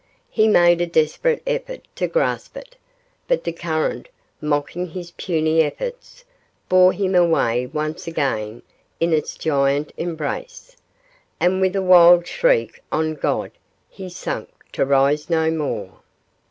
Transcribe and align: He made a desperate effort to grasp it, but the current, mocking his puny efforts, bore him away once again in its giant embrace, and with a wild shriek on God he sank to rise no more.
He 0.31 0.47
made 0.47 0.81
a 0.81 0.87
desperate 0.87 1.43
effort 1.45 1.87
to 1.93 2.07
grasp 2.07 2.57
it, 2.57 2.75
but 3.27 3.43
the 3.43 3.51
current, 3.51 4.09
mocking 4.41 4.87
his 4.87 5.11
puny 5.11 5.61
efforts, 5.61 6.25
bore 6.67 6.91
him 6.91 7.13
away 7.13 7.67
once 7.67 8.07
again 8.07 8.63
in 8.99 9.13
its 9.13 9.37
giant 9.37 9.91
embrace, 9.97 10.75
and 11.39 11.61
with 11.61 11.75
a 11.75 11.83
wild 11.83 12.25
shriek 12.25 12.81
on 12.91 13.13
God 13.13 13.51
he 13.91 14.09
sank 14.09 14.49
to 14.71 14.85
rise 14.85 15.29
no 15.29 15.51
more. 15.51 15.99